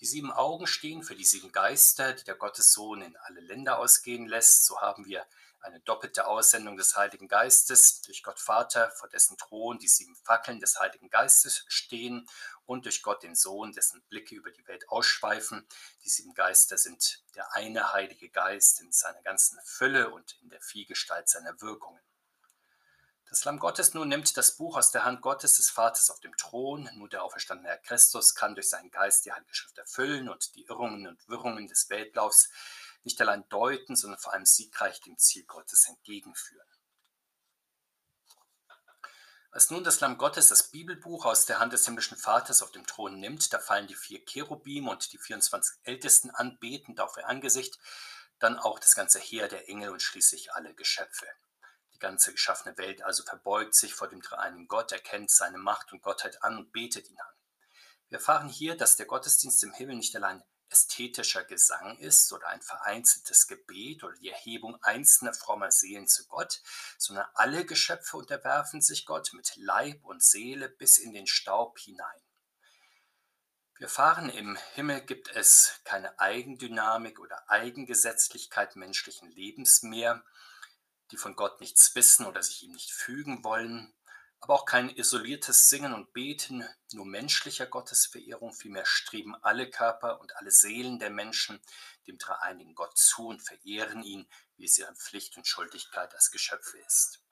Die 0.00 0.06
sieben 0.06 0.32
Augen 0.32 0.66
stehen 0.66 1.02
für 1.02 1.14
die 1.14 1.24
sieben 1.24 1.52
Geister, 1.52 2.12
die 2.12 2.24
der 2.24 2.34
Gottessohn 2.34 3.00
in 3.00 3.16
alle 3.16 3.40
Länder 3.40 3.78
ausgehen 3.78 4.26
lässt. 4.26 4.66
So 4.66 4.80
haben 4.80 5.06
wir 5.06 5.24
eine 5.60 5.80
doppelte 5.80 6.26
Aussendung 6.26 6.76
des 6.76 6.96
Heiligen 6.96 7.28
Geistes 7.28 8.02
durch 8.02 8.22
Gott 8.22 8.38
Vater, 8.38 8.90
vor 8.90 9.08
dessen 9.08 9.38
Thron 9.38 9.78
die 9.78 9.88
sieben 9.88 10.14
Fackeln 10.16 10.60
des 10.60 10.78
Heiligen 10.78 11.08
Geistes 11.08 11.64
stehen 11.68 12.28
und 12.66 12.84
durch 12.84 13.02
Gott 13.02 13.22
den 13.22 13.34
Sohn, 13.34 13.72
dessen 13.72 14.02
Blicke 14.08 14.34
über 14.34 14.50
die 14.50 14.66
Welt 14.66 14.88
ausschweifen. 14.90 15.66
Die 16.04 16.10
sieben 16.10 16.34
Geister 16.34 16.76
sind 16.76 17.22
der 17.34 17.54
eine 17.54 17.92
Heilige 17.92 18.28
Geist 18.28 18.80
in 18.80 18.92
seiner 18.92 19.22
ganzen 19.22 19.58
Fülle 19.64 20.10
und 20.10 20.36
in 20.42 20.50
der 20.50 20.60
Vielgestalt 20.60 21.28
seiner 21.28 21.58
Wirkungen. 21.62 22.00
Das 23.28 23.44
Lamm 23.44 23.58
Gottes 23.58 23.94
nun 23.94 24.08
nimmt 24.08 24.36
das 24.36 24.56
Buch 24.56 24.76
aus 24.76 24.90
der 24.90 25.04
Hand 25.04 25.20
Gottes 25.20 25.56
des 25.56 25.70
Vaters 25.70 26.10
auf 26.10 26.20
dem 26.20 26.36
Thron. 26.36 26.88
Nur 26.94 27.08
der 27.08 27.24
auferstandene 27.24 27.68
Herr 27.68 27.78
Christus 27.78 28.34
kann 28.34 28.54
durch 28.54 28.68
seinen 28.68 28.90
Geist 28.90 29.24
die 29.24 29.32
Heilige 29.32 29.54
Schrift 29.54 29.78
erfüllen 29.78 30.28
und 30.28 30.54
die 30.54 30.64
Irrungen 30.66 31.06
und 31.06 31.28
Wirrungen 31.28 31.66
des 31.66 31.88
Weltlaufs 31.90 32.50
nicht 33.02 33.20
allein 33.20 33.48
deuten, 33.48 33.96
sondern 33.96 34.20
vor 34.20 34.32
allem 34.32 34.46
siegreich 34.46 35.00
dem 35.00 35.18
Ziel 35.18 35.44
Gottes 35.44 35.86
entgegenführen. 35.88 36.66
Als 39.54 39.70
nun 39.70 39.84
das 39.84 40.00
Lamm 40.00 40.18
Gottes 40.18 40.48
das 40.48 40.70
Bibelbuch 40.72 41.24
aus 41.26 41.46
der 41.46 41.60
Hand 41.60 41.72
des 41.72 41.84
himmlischen 41.84 42.16
Vaters 42.16 42.60
auf 42.60 42.72
dem 42.72 42.86
Thron 42.86 43.20
nimmt, 43.20 43.52
da 43.52 43.60
fallen 43.60 43.86
die 43.86 43.94
vier 43.94 44.24
Cherubim 44.24 44.88
und 44.88 45.12
die 45.12 45.18
24 45.18 45.76
Ältesten 45.84 46.30
anbetend 46.30 46.98
auf 46.98 47.16
ihr 47.16 47.28
Angesicht, 47.28 47.78
dann 48.40 48.58
auch 48.58 48.80
das 48.80 48.96
ganze 48.96 49.20
Heer 49.20 49.46
der 49.46 49.68
Engel 49.68 49.90
und 49.90 50.02
schließlich 50.02 50.52
alle 50.52 50.74
Geschöpfe. 50.74 51.26
Die 51.94 51.98
ganze 51.98 52.32
geschaffene 52.32 52.76
Welt 52.76 53.02
also 53.02 53.24
verbeugt 53.24 53.74
sich 53.74 53.94
vor 53.94 54.08
dem 54.08 54.20
dreieinigen 54.20 54.68
Gott, 54.68 54.92
erkennt 54.92 55.30
seine 55.30 55.58
Macht 55.58 55.92
und 55.92 56.02
Gottheit 56.02 56.42
an 56.42 56.58
und 56.58 56.72
betet 56.72 57.08
ihn 57.08 57.18
an. 57.18 57.34
Wir 58.08 58.18
erfahren 58.18 58.48
hier, 58.48 58.76
dass 58.76 58.96
der 58.96 59.06
Gottesdienst 59.06 59.62
im 59.64 59.72
Himmel 59.72 59.96
nicht 59.96 60.14
allein 60.14 60.42
ästhetischer 60.68 61.44
Gesang 61.44 61.98
ist 61.98 62.32
oder 62.32 62.48
ein 62.48 62.60
vereinzeltes 62.60 63.46
Gebet 63.46 64.02
oder 64.02 64.14
die 64.14 64.30
Erhebung 64.30 64.76
einzelner 64.82 65.32
frommer 65.32 65.70
Seelen 65.70 66.08
zu 66.08 66.26
Gott, 66.26 66.62
sondern 66.98 67.26
alle 67.34 67.64
Geschöpfe 67.64 68.16
unterwerfen 68.16 68.80
sich 68.80 69.06
Gott 69.06 69.32
mit 69.34 69.54
Leib 69.56 70.04
und 70.04 70.22
Seele 70.22 70.68
bis 70.68 70.98
in 70.98 71.12
den 71.12 71.26
Staub 71.26 71.78
hinein. 71.78 72.20
Wir 73.76 73.86
erfahren, 73.86 74.30
im 74.30 74.56
Himmel 74.74 75.00
gibt 75.00 75.34
es 75.34 75.80
keine 75.84 76.18
Eigendynamik 76.18 77.18
oder 77.18 77.50
Eigengesetzlichkeit 77.50 78.76
menschlichen 78.76 79.30
Lebens 79.30 79.82
mehr, 79.82 80.24
die 81.14 81.18
von 81.18 81.36
Gott 81.36 81.60
nichts 81.60 81.94
wissen 81.94 82.26
oder 82.26 82.42
sich 82.42 82.64
ihm 82.64 82.72
nicht 82.72 82.90
fügen 82.90 83.44
wollen. 83.44 83.94
aber 84.40 84.54
auch 84.54 84.64
kein 84.66 84.90
isoliertes 84.90 85.70
Singen 85.70 85.94
und 85.94 86.12
Beten 86.12 86.68
nur 86.92 87.06
menschlicher 87.06 87.66
Gottesverehrung, 87.66 88.52
vielmehr 88.52 88.84
streben 88.84 89.36
alle 89.36 89.70
Körper 89.70 90.20
und 90.20 90.36
alle 90.36 90.50
Seelen 90.50 90.98
der 90.98 91.10
Menschen 91.10 91.62
dem 92.08 92.18
dreieinigen 92.18 92.74
Gott 92.74 92.98
zu 92.98 93.28
und 93.28 93.40
verehren 93.40 94.02
ihn, 94.02 94.28
wie 94.56 94.64
es 94.64 94.76
ihre 94.76 94.94
Pflicht 94.96 95.36
und 95.36 95.46
Schuldigkeit 95.46 96.12
als 96.14 96.32
Geschöpfe 96.32 96.78
ist. 96.78 97.22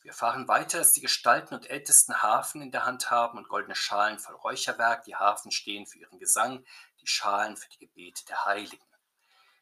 Wir 0.00 0.12
erfahren 0.12 0.48
weiter, 0.48 0.78
dass 0.78 0.92
die 0.92 1.02
Gestalten 1.02 1.54
und 1.54 1.68
Ältesten 1.68 2.22
Hafen 2.22 2.62
in 2.62 2.72
der 2.72 2.86
Hand 2.86 3.10
haben 3.10 3.36
und 3.36 3.48
goldene 3.48 3.76
Schalen 3.76 4.18
voll 4.18 4.34
Räucherwerk. 4.34 5.04
Die 5.04 5.14
Hafen 5.14 5.50
stehen 5.50 5.86
für 5.86 5.98
ihren 5.98 6.18
Gesang, 6.18 6.64
die 7.02 7.06
Schalen 7.06 7.58
für 7.58 7.68
die 7.68 7.78
Gebete 7.78 8.24
der 8.24 8.46
Heiligen. 8.46 8.86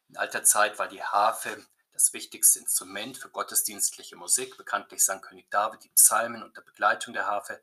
In 0.07 0.17
alter 0.17 0.43
Zeit 0.43 0.79
war 0.79 0.87
die 0.87 1.03
Harfe 1.03 1.63
das 1.93 2.11
wichtigste 2.11 2.59
Instrument 2.59 3.17
für 3.17 3.29
gottesdienstliche 3.29 4.15
Musik. 4.15 4.57
Bekanntlich 4.57 5.05
sang 5.05 5.21
König 5.21 5.49
David 5.51 5.83
die 5.83 5.89
Psalmen 5.89 6.43
unter 6.43 6.61
Begleitung 6.61 7.13
der 7.13 7.27
Harfe. 7.27 7.61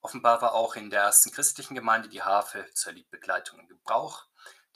Offenbar 0.00 0.42
war 0.42 0.54
auch 0.54 0.74
in 0.74 0.90
der 0.90 1.02
ersten 1.02 1.30
christlichen 1.30 1.76
Gemeinde 1.76 2.08
die 2.08 2.22
Harfe 2.22 2.68
zur 2.74 2.92
Liedbegleitung 2.92 3.60
in 3.60 3.68
Gebrauch. 3.68 4.26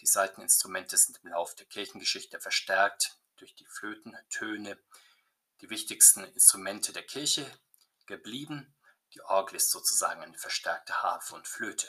Die 0.00 0.06
Saiteninstrumente 0.06 0.96
sind 0.96 1.18
im 1.22 1.30
Laufe 1.30 1.56
der 1.56 1.66
Kirchengeschichte 1.66 2.38
verstärkt 2.38 3.18
durch 3.36 3.54
die 3.56 3.66
Flötentöne, 3.66 4.78
die 5.60 5.68
wichtigsten 5.68 6.22
Instrumente 6.24 6.92
der 6.92 7.02
Kirche 7.02 7.44
geblieben. 8.06 8.76
Die 9.14 9.22
Orgel 9.22 9.56
ist 9.56 9.70
sozusagen 9.70 10.22
eine 10.22 10.38
verstärkte 10.38 11.02
Harfe 11.02 11.34
und 11.34 11.48
Flöte. 11.48 11.88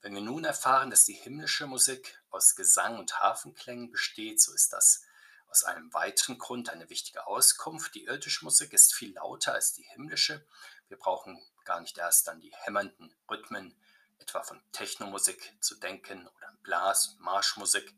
Wenn 0.00 0.14
wir 0.14 0.22
nun 0.22 0.44
erfahren, 0.44 0.90
dass 0.90 1.04
die 1.04 1.12
himmlische 1.12 1.66
Musik 1.66 2.20
aus 2.30 2.56
Gesang 2.56 2.98
und 2.98 3.20
Hafenklängen 3.20 3.90
besteht, 3.90 4.40
so 4.40 4.54
ist 4.54 4.72
das 4.72 5.04
aus 5.52 5.64
einem 5.64 5.92
weiteren 5.92 6.38
Grund 6.38 6.70
eine 6.70 6.88
wichtige 6.88 7.26
Auskunft. 7.26 7.94
Die 7.94 8.04
irdische 8.04 8.42
Musik 8.42 8.72
ist 8.72 8.94
viel 8.94 9.12
lauter 9.12 9.52
als 9.52 9.74
die 9.74 9.82
himmlische. 9.82 10.46
Wir 10.88 10.96
brauchen 10.96 11.38
gar 11.66 11.82
nicht 11.82 11.98
erst 11.98 12.30
an 12.30 12.40
die 12.40 12.54
hämmernden 12.64 13.14
Rhythmen, 13.30 13.76
etwa 14.18 14.42
von 14.42 14.62
Technomusik 14.72 15.54
zu 15.60 15.74
denken 15.74 16.26
oder 16.26 16.56
Blas- 16.62 17.08
und 17.08 17.20
Marschmusik. 17.20 17.94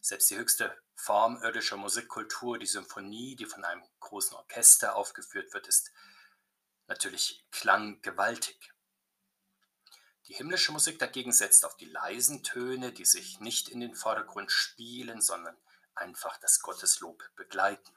Selbst 0.00 0.30
die 0.30 0.38
höchste 0.38 0.74
Form 0.94 1.36
irdischer 1.42 1.76
Musikkultur, 1.76 2.58
die 2.58 2.64
Symphonie, 2.66 3.36
die 3.36 3.44
von 3.44 3.62
einem 3.62 3.82
großen 4.00 4.34
Orchester 4.34 4.96
aufgeführt 4.96 5.52
wird, 5.52 5.66
ist 5.66 5.92
natürlich 6.86 7.44
klanggewaltig. 7.50 8.72
Die 10.28 10.34
himmlische 10.34 10.72
Musik 10.72 10.98
dagegen 10.98 11.32
setzt 11.32 11.66
auf 11.66 11.76
die 11.76 11.84
leisen 11.84 12.42
Töne, 12.42 12.90
die 12.90 13.04
sich 13.04 13.38
nicht 13.40 13.68
in 13.68 13.80
den 13.80 13.94
Vordergrund 13.94 14.50
spielen, 14.50 15.20
sondern 15.20 15.58
einfach 15.96 16.36
das 16.38 16.60
Gotteslob 16.60 17.22
begleiten. 17.36 17.92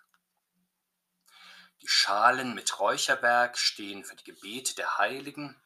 Die 1.82 1.88
Schalen 1.88 2.54
mit 2.56 2.80
Räucherwerk 2.80 3.58
stehen 3.58 4.04
für 4.04 4.16
die 4.16 4.26
Gebete 4.26 4.76
der 4.76 4.98
Heiligen. 4.98 5.62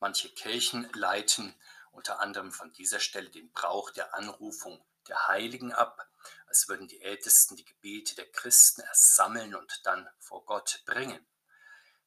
Manche 0.00 0.28
Kirchen 0.28 0.90
leiten 0.92 1.54
unter 1.92 2.20
anderem 2.20 2.52
von 2.52 2.72
dieser 2.72 3.00
Stelle 3.00 3.30
den 3.30 3.50
Brauch 3.52 3.90
der 3.90 4.14
Anrufung 4.14 4.84
der 5.08 5.28
Heiligen 5.28 5.72
ab, 5.72 6.06
als 6.46 6.68
würden 6.68 6.88
die 6.88 7.00
Ältesten 7.00 7.56
die 7.56 7.64
Gebete 7.64 8.14
der 8.14 8.30
Christen 8.30 8.82
erst 8.82 9.16
sammeln 9.16 9.54
und 9.54 9.80
dann 9.84 10.08
vor 10.18 10.44
Gott 10.44 10.82
bringen. 10.84 11.26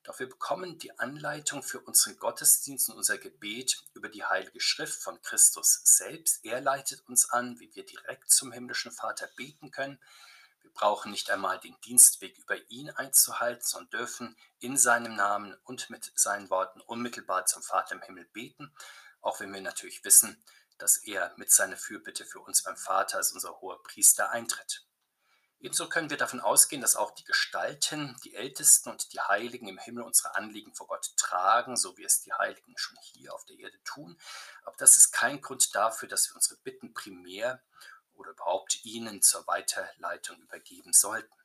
Doch 0.04 0.20
wir 0.20 0.30
bekommen 0.30 0.80
die 0.80 0.98
Anleitung 0.98 1.62
für 1.62 1.82
unseren 1.82 2.18
Gottesdienst 2.18 2.90
und 2.90 2.96
unser 2.96 3.18
Gebet 3.18 3.84
über 3.94 4.10
die 4.10 4.24
Heilige 4.24 4.62
Schrift 4.62 5.02
von 5.02 5.22
Christus 5.22 5.82
selbst. 5.84 6.44
Er 6.46 6.62
leitet 6.62 7.08
uns 7.08 7.30
an, 7.30 7.60
wie 7.60 7.74
wir 7.76 7.86
direkt 7.86 8.32
zum 8.32 8.52
himmlischen 8.52 8.92
Vater 8.92 9.30
beten 9.36 9.72
können. 9.72 10.00
Wir 10.62 10.72
brauchen 10.72 11.12
nicht 11.12 11.30
einmal 11.30 11.60
den 11.60 11.76
Dienstweg 11.82 12.38
über 12.38 12.56
ihn 12.70 12.90
einzuhalten, 12.92 13.64
sondern 13.64 13.90
dürfen 13.90 14.38
in 14.60 14.78
seinem 14.78 15.16
Namen 15.16 15.56
und 15.64 15.90
mit 15.90 16.12
seinen 16.16 16.50
Worten 16.50 16.82
unmittelbar 16.82 17.46
zum 17.46 17.62
Vater 17.62 17.96
im 17.96 18.02
Himmel 18.02 18.26
beten, 18.26 18.74
auch 19.22 19.40
wenn 19.40 19.54
wir 19.54 19.62
natürlich 19.62 20.04
wissen, 20.06 20.42
dass 20.78 20.98
er 20.98 21.34
mit 21.38 21.52
seiner 21.52 21.78
Fürbitte 21.78 22.26
für 22.26 22.40
uns 22.40 22.64
beim 22.64 22.78
Vater 22.78 23.18
als 23.18 23.34
unser 23.34 23.60
hoher 23.60 23.84
Priester 23.84 24.32
eintritt. 24.32 24.86
Ebenso 25.62 25.90
können 25.90 26.10
wir 26.10 26.16
davon 26.16 26.40
ausgehen, 26.40 26.82
dass 26.82 26.96
auch 26.96 27.12
die 27.12 27.26
Gestalten, 27.26 28.16
die 28.24 28.34
Ältesten 28.34 28.90
und 28.90 29.12
die 29.12 29.20
Heiligen 29.20 29.68
im 29.68 29.78
Himmel 29.78 30.04
unsere 30.04 30.36
Anliegen 30.36 30.74
vor 30.74 30.88
Gott 30.88 31.12
tragen, 31.18 31.76
so 31.76 31.98
wie 31.98 32.06
es 32.06 32.22
die 32.22 32.32
Heiligen 32.32 32.78
schon 32.78 32.98
hier 33.02 33.34
auf 33.34 33.44
der 33.44 33.60
Erde 33.60 33.78
tun. 33.84 34.18
Aber 34.64 34.78
das 34.78 34.98
ist 34.98 35.12
kein 35.12 35.42
Grund 35.42 35.76
dafür, 35.76 36.08
dass 36.08 36.30
wir 36.30 36.36
unsere 36.36 36.58
Bitten 36.62 36.94
primär 36.94 37.62
oder 38.14 38.32
überhaupt 38.32 38.86
ihnen 38.86 39.22
zur 39.22 39.46
Weiterleitung 39.48 40.38
übergeben 40.38 40.94
sollten. 40.94 41.39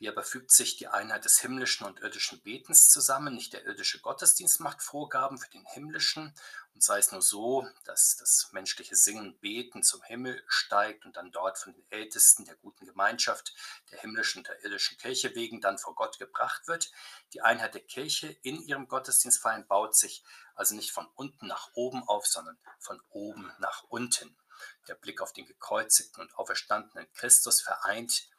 Wie 0.00 0.08
aber 0.08 0.22
fügt 0.22 0.50
sich 0.50 0.78
die 0.78 0.88
Einheit 0.88 1.26
des 1.26 1.40
himmlischen 1.40 1.86
und 1.86 2.00
irdischen 2.00 2.40
Betens 2.40 2.88
zusammen? 2.88 3.34
Nicht 3.34 3.52
der 3.52 3.66
irdische 3.66 4.00
Gottesdienst 4.00 4.58
macht 4.58 4.80
Vorgaben 4.80 5.36
für 5.36 5.50
den 5.50 5.66
himmlischen 5.66 6.34
und 6.72 6.82
sei 6.82 6.98
es 6.98 7.12
nur 7.12 7.20
so, 7.20 7.68
dass 7.84 8.16
das 8.16 8.48
menschliche 8.52 8.96
Singen 8.96 9.26
und 9.26 9.40
Beten 9.42 9.82
zum 9.82 10.02
Himmel 10.02 10.42
steigt 10.46 11.04
und 11.04 11.18
dann 11.18 11.32
dort 11.32 11.58
von 11.58 11.74
den 11.74 11.84
Ältesten 11.90 12.46
der 12.46 12.56
guten 12.56 12.86
Gemeinschaft 12.86 13.54
der 13.90 14.00
himmlischen 14.00 14.38
und 14.38 14.48
der 14.48 14.64
irdischen 14.64 14.96
Kirche 14.96 15.34
wegen 15.34 15.60
dann 15.60 15.76
vor 15.76 15.94
Gott 15.94 16.18
gebracht 16.18 16.66
wird. 16.66 16.90
Die 17.34 17.42
Einheit 17.42 17.74
der 17.74 17.84
Kirche 17.84 18.28
in 18.40 18.58
ihrem 18.62 18.88
Gottesdienstfeiern 18.88 19.66
baut 19.66 19.94
sich 19.94 20.24
also 20.54 20.74
nicht 20.74 20.92
von 20.92 21.08
unten 21.14 21.46
nach 21.46 21.72
oben 21.74 22.02
auf, 22.04 22.26
sondern 22.26 22.58
von 22.78 23.02
oben 23.10 23.52
nach 23.58 23.82
unten. 23.82 24.34
Der 24.88 24.94
Blick 24.94 25.20
auf 25.20 25.34
den 25.34 25.44
gekreuzigten 25.44 26.22
und 26.22 26.34
auferstandenen 26.38 27.12
Christus 27.12 27.60
vereint 27.60 28.30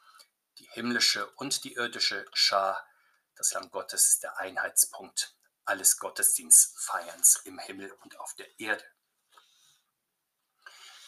die 0.62 0.70
himmlische 0.74 1.28
und 1.38 1.64
die 1.64 1.74
irdische 1.74 2.26
Schar, 2.34 2.88
das 3.36 3.52
Lamm 3.54 3.72
Gottes 3.72 4.10
ist 4.10 4.24
der 4.24 4.38
Einheitspunkt 4.38 5.36
alles 5.66 5.98
Gottesdienstfeierns 5.98 7.38
im 7.46 7.58
Himmel 7.58 7.92
und 8.04 8.20
auf 8.20 8.36
der 8.36 8.60
Erde. 8.60 8.84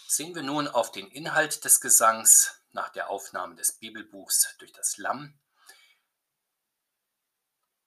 Sehen 0.08 0.34
wir 0.36 0.44
nun 0.44 0.68
auf 0.68 0.92
den 0.92 1.08
Inhalt 1.12 1.66
des 1.66 1.82
Gesangs 1.82 2.62
nach 2.72 2.90
der 2.90 3.10
Aufnahme 3.10 3.56
des 3.56 3.74
Bibelbuchs 3.74 4.56
durch 4.58 4.72
das 4.72 4.98
Lamm. 4.98 5.40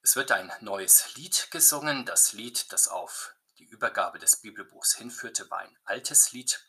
Es 0.02 0.16
wird 0.16 0.32
ein 0.32 0.52
neues 0.60 1.14
Lied 1.16 1.50
gesungen. 1.50 2.04
Das 2.04 2.32
Lied, 2.32 2.72
das 2.72 2.88
auf 2.88 3.34
die 3.58 3.64
Übergabe 3.64 4.18
des 4.18 4.36
Bibelbuchs 4.36 4.96
hinführte, 4.96 5.50
war 5.50 5.58
ein 5.60 5.78
altes 5.84 6.32
Lied. 6.32 6.64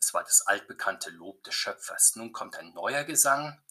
Es 0.00 0.12
war 0.12 0.24
das 0.24 0.46
altbekannte 0.46 1.10
Lob 1.10 1.42
des 1.44 1.54
Schöpfers. 1.54 2.16
Nun 2.16 2.32
kommt 2.32 2.56
ein 2.56 2.72
neuer 2.72 3.04
Gesang, 3.04 3.62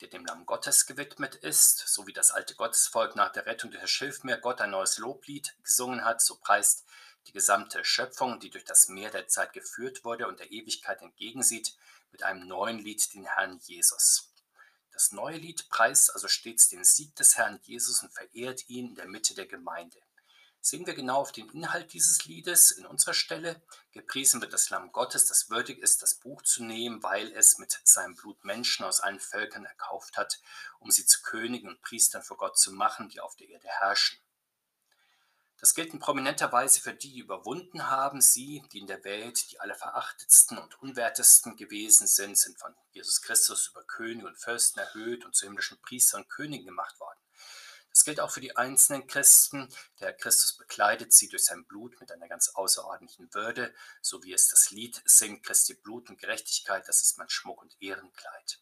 der 0.00 0.08
dem 0.08 0.24
Lamm 0.24 0.46
Gottes 0.46 0.86
gewidmet 0.86 1.34
ist, 1.34 1.78
so 1.88 2.06
wie 2.06 2.12
das 2.12 2.30
alte 2.30 2.54
Gottesvolk 2.54 3.16
nach 3.16 3.32
der 3.32 3.46
Rettung 3.46 3.70
durch 3.70 3.82
das 3.82 3.90
Schilfmeer 3.90 4.38
Gott 4.38 4.60
ein 4.60 4.70
neues 4.70 4.98
Loblied 4.98 5.56
gesungen 5.62 6.04
hat, 6.04 6.22
so 6.22 6.36
preist 6.36 6.84
die 7.26 7.32
gesamte 7.32 7.84
Schöpfung, 7.84 8.40
die 8.40 8.50
durch 8.50 8.64
das 8.64 8.88
Meer 8.88 9.10
der 9.10 9.28
Zeit 9.28 9.52
geführt 9.52 10.04
wurde 10.04 10.28
und 10.28 10.40
der 10.40 10.50
Ewigkeit 10.50 11.02
entgegensieht, 11.02 11.76
mit 12.10 12.22
einem 12.22 12.46
neuen 12.46 12.78
Lied 12.78 13.12
den 13.14 13.24
Herrn 13.24 13.58
Jesus. 13.58 14.32
Das 14.92 15.12
neue 15.12 15.36
Lied 15.36 15.68
preist 15.68 16.14
also 16.14 16.28
stets 16.28 16.68
den 16.68 16.84
Sieg 16.84 17.14
des 17.16 17.36
Herrn 17.36 17.60
Jesus 17.62 18.02
und 18.02 18.12
verehrt 18.12 18.68
ihn 18.68 18.88
in 18.88 18.94
der 18.94 19.06
Mitte 19.06 19.34
der 19.34 19.46
Gemeinde 19.46 19.98
sehen 20.68 20.86
wir 20.86 20.94
genau 20.94 21.16
auf 21.16 21.32
den 21.32 21.48
Inhalt 21.50 21.92
dieses 21.94 22.26
Liedes 22.26 22.70
in 22.70 22.84
unserer 22.84 23.14
Stelle. 23.14 23.62
Gepriesen 23.92 24.40
wird 24.42 24.52
das 24.52 24.68
Lamm 24.68 24.92
Gottes, 24.92 25.26
das 25.26 25.48
würdig 25.48 25.78
ist, 25.78 26.02
das 26.02 26.16
Buch 26.16 26.42
zu 26.42 26.62
nehmen, 26.62 27.02
weil 27.02 27.32
es 27.32 27.58
mit 27.58 27.80
seinem 27.84 28.14
Blut 28.14 28.44
Menschen 28.44 28.84
aus 28.84 29.00
allen 29.00 29.18
Völkern 29.18 29.64
erkauft 29.64 30.18
hat, 30.18 30.40
um 30.78 30.90
sie 30.90 31.06
zu 31.06 31.22
Königen 31.22 31.70
und 31.70 31.80
Priestern 31.80 32.22
vor 32.22 32.36
Gott 32.36 32.58
zu 32.58 32.72
machen, 32.72 33.08
die 33.08 33.20
auf 33.20 33.34
der 33.36 33.48
Erde 33.48 33.68
herrschen. 33.68 34.18
Das 35.60 35.74
gilt 35.74 35.92
in 35.92 35.98
prominenter 35.98 36.52
Weise 36.52 36.80
für 36.80 36.92
die, 36.92 37.14
die 37.14 37.20
überwunden 37.20 37.88
haben. 37.88 38.20
Sie, 38.20 38.62
die 38.70 38.78
in 38.78 38.86
der 38.86 39.02
Welt 39.04 39.50
die 39.50 39.58
allerverachtetsten 39.58 40.58
und 40.58 40.80
unwertesten 40.82 41.56
gewesen 41.56 42.06
sind, 42.06 42.38
sind 42.38 42.60
von 42.60 42.74
Jesus 42.92 43.22
Christus 43.22 43.68
über 43.68 43.82
Könige 43.84 44.26
und 44.26 44.38
Fürsten 44.38 44.78
erhöht 44.78 45.24
und 45.24 45.34
zu 45.34 45.46
himmlischen 45.46 45.80
Priestern 45.80 46.22
und 46.22 46.28
Königen 46.28 46.66
gemacht 46.66 47.00
worden. 47.00 47.07
Das 47.98 48.04
gilt 48.04 48.20
auch 48.20 48.30
für 48.30 48.40
die 48.40 48.56
einzelnen 48.56 49.08
Christen. 49.08 49.68
Der 49.98 50.12
Christus 50.12 50.56
bekleidet 50.56 51.12
sie 51.12 51.28
durch 51.28 51.46
sein 51.46 51.66
Blut 51.66 51.98
mit 51.98 52.12
einer 52.12 52.28
ganz 52.28 52.50
außerordentlichen 52.50 53.34
Würde, 53.34 53.74
so 54.02 54.22
wie 54.22 54.32
es 54.32 54.48
das 54.50 54.70
Lied 54.70 55.02
singt, 55.04 55.42
Christi 55.42 55.74
Blut 55.74 56.08
und 56.08 56.20
Gerechtigkeit, 56.20 56.86
das 56.86 57.02
ist 57.02 57.18
mein 57.18 57.28
Schmuck 57.28 57.60
und 57.60 57.76
Ehrenkleid. 57.80 58.60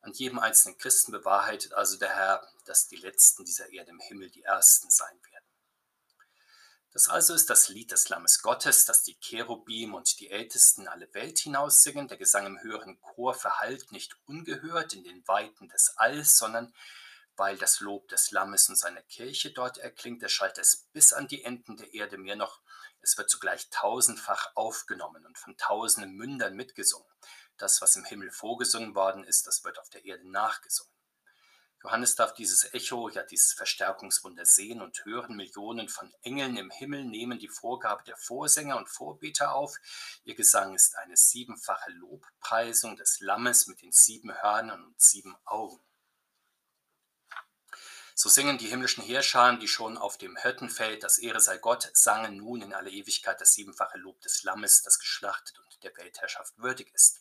An 0.00 0.12
jedem 0.14 0.40
einzelnen 0.40 0.78
Christen 0.78 1.12
bewahrheitet 1.12 1.74
also 1.74 1.96
der 1.96 2.08
Herr, 2.08 2.44
dass 2.64 2.88
die 2.88 2.96
Letzten 2.96 3.44
dieser 3.44 3.70
Erde 3.70 3.92
im 3.92 4.00
Himmel 4.00 4.30
die 4.30 4.42
Ersten 4.42 4.90
sein 4.90 5.16
werden. 5.30 5.44
Das 6.90 7.08
also 7.08 7.34
ist 7.34 7.48
das 7.48 7.68
Lied 7.68 7.92
des 7.92 8.08
Lammes 8.08 8.42
Gottes, 8.42 8.84
das 8.84 9.04
die 9.04 9.16
Cherubim 9.20 9.94
und 9.94 10.18
die 10.18 10.30
Ältesten 10.30 10.82
in 10.82 10.88
alle 10.88 11.14
Welt 11.14 11.38
hinaus 11.38 11.84
singen. 11.84 12.08
Der 12.08 12.16
Gesang 12.16 12.46
im 12.46 12.60
höheren 12.60 13.00
Chor 13.00 13.34
verhallt 13.34 13.92
nicht 13.92 14.16
ungehört 14.26 14.92
in 14.92 15.04
den 15.04 15.22
Weiten 15.28 15.68
des 15.68 15.96
Alls, 15.98 16.36
sondern 16.36 16.74
weil 17.36 17.56
das 17.58 17.80
Lob 17.80 18.08
des 18.08 18.30
Lammes 18.30 18.68
und 18.68 18.76
seiner 18.76 19.02
Kirche 19.02 19.52
dort 19.52 19.78
erklingt, 19.78 20.22
erschallt 20.22 20.58
es 20.58 20.88
bis 20.92 21.12
an 21.12 21.28
die 21.28 21.44
Enden 21.44 21.76
der 21.76 21.92
Erde 21.94 22.18
mehr 22.18 22.36
noch. 22.36 22.60
Es 23.00 23.16
wird 23.18 23.30
zugleich 23.30 23.68
tausendfach 23.70 24.52
aufgenommen 24.54 25.24
und 25.26 25.38
von 25.38 25.56
tausenden 25.56 26.14
Mündern 26.14 26.56
mitgesungen. 26.56 27.08
Das, 27.56 27.80
was 27.80 27.96
im 27.96 28.04
Himmel 28.04 28.30
vorgesungen 28.30 28.94
worden 28.94 29.24
ist, 29.24 29.46
das 29.46 29.64
wird 29.64 29.78
auf 29.78 29.88
der 29.90 30.04
Erde 30.04 30.28
nachgesungen. 30.28 30.92
Johannes 31.86 32.16
darf 32.16 32.34
dieses 32.34 32.74
Echo, 32.74 33.08
ja 33.10 33.22
dieses 33.22 33.52
Verstärkungswunder 33.52 34.44
sehen 34.44 34.82
und 34.82 35.04
hören. 35.04 35.36
Millionen 35.36 35.88
von 35.88 36.12
Engeln 36.22 36.56
im 36.56 36.70
Himmel 36.70 37.04
nehmen 37.04 37.38
die 37.38 37.48
Vorgabe 37.48 38.02
der 38.02 38.16
Vorsänger 38.16 38.76
und 38.76 38.88
Vorbeter 38.88 39.54
auf. 39.54 39.76
Ihr 40.24 40.34
Gesang 40.34 40.74
ist 40.74 40.96
eine 40.96 41.16
siebenfache 41.16 41.92
Lobpreisung 41.92 42.96
des 42.96 43.20
Lammes 43.20 43.68
mit 43.68 43.82
den 43.82 43.92
sieben 43.92 44.34
Hörnern 44.34 44.84
und 44.84 45.00
sieben 45.00 45.36
Augen. 45.44 45.80
So 48.18 48.30
singen 48.30 48.56
die 48.56 48.68
himmlischen 48.68 49.04
Heerscharen, 49.04 49.60
die 49.60 49.68
schon 49.68 49.98
auf 49.98 50.16
dem 50.16 50.38
Hirtenfeld, 50.38 51.02
das 51.02 51.18
Ehre 51.18 51.38
sei 51.38 51.58
Gott, 51.58 51.90
sangen 51.92 52.38
nun 52.38 52.62
in 52.62 52.72
alle 52.72 52.88
Ewigkeit 52.88 53.38
das 53.42 53.52
siebenfache 53.52 53.98
Lob 53.98 54.22
des 54.22 54.42
Lammes, 54.42 54.82
das 54.82 54.98
geschlachtet 54.98 55.58
und 55.58 55.82
der 55.82 55.94
Weltherrschaft 55.98 56.56
würdig 56.56 56.90
ist. 56.94 57.20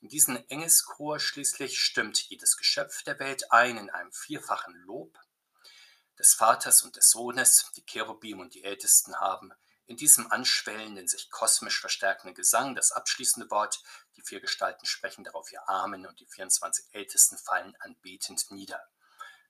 In 0.00 0.08
diesen 0.08 0.50
Engelschor 0.50 1.20
schließlich 1.20 1.78
stimmt 1.78 2.28
jedes 2.28 2.56
Geschöpf 2.56 3.04
der 3.04 3.20
Welt 3.20 3.52
ein 3.52 3.76
in 3.76 3.88
einem 3.88 4.10
vierfachen 4.10 4.74
Lob 4.84 5.16
des 6.18 6.34
Vaters 6.34 6.82
und 6.82 6.96
des 6.96 7.08
Sohnes, 7.10 7.70
die 7.76 7.86
Cherubim 7.86 8.40
und 8.40 8.54
die 8.54 8.64
Ältesten 8.64 9.14
haben 9.20 9.52
in 9.86 9.96
diesem 9.96 10.28
anschwellenden, 10.32 11.06
sich 11.06 11.30
kosmisch 11.30 11.78
verstärkenden 11.78 12.34
Gesang 12.34 12.74
das 12.74 12.90
abschließende 12.90 13.48
Wort, 13.52 13.80
die 14.16 14.22
vier 14.22 14.40
Gestalten 14.40 14.86
sprechen 14.86 15.22
darauf 15.22 15.52
ihr 15.52 15.68
Amen 15.68 16.04
und 16.04 16.18
die 16.18 16.26
24 16.26 16.86
Ältesten 16.90 17.38
fallen 17.38 17.76
anbetend 17.78 18.50
nieder. 18.50 18.82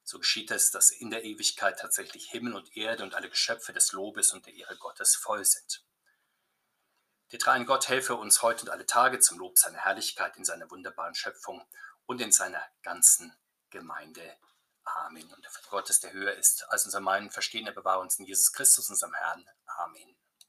So 0.03 0.19
geschieht 0.19 0.51
es, 0.51 0.71
dass 0.71 0.91
in 0.91 1.11
der 1.11 1.25
Ewigkeit 1.25 1.79
tatsächlich 1.79 2.31
Himmel 2.31 2.55
und 2.55 2.77
Erde 2.77 3.03
und 3.03 3.15
alle 3.15 3.31
Geschöpfe 3.31 3.73
des 3.73 3.93
Lobes 3.93 4.33
und 4.33 4.47
der 4.47 4.55
Ehre 4.55 4.77
Gottes 4.77 5.15
voll 5.15 5.45
sind. 5.45 5.85
Der 7.33 7.39
dreien 7.39 7.65
Gott 7.65 7.89
helfe 7.89 8.17
uns 8.17 8.43
heute 8.43 8.63
und 8.63 8.71
alle 8.71 8.87
Tage 8.87 9.21
zum 9.21 9.39
Lob 9.39 9.57
seiner 9.57 9.79
Herrlichkeit 9.79 10.37
in 10.37 10.45
seiner 10.45 10.69
wunderbaren 10.71 11.15
Schöpfung 11.15 11.65
und 12.07 12.21
in 12.21 12.33
seiner 12.33 12.63
ganzen 12.83 13.33
Gemeinde. 13.71 14.37
Amen. 14.83 15.33
Und 15.33 15.45
der 15.45 15.51
Gottes, 15.71 16.01
der 16.01 16.13
höher 16.13 16.35
ist 16.35 16.65
als 16.71 16.85
unser 16.85 17.01
Meinen, 17.01 17.31
Verstehen, 17.31 17.67
er 17.67 17.73
bewahre 17.73 18.01
uns 18.01 18.19
in 18.19 18.25
Jesus 18.25 18.53
Christus, 18.53 18.91
unserem 18.91 19.15
Herrn. 19.15 19.47
Amen. 19.67 20.20